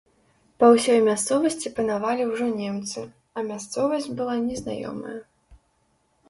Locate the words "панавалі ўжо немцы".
1.79-2.99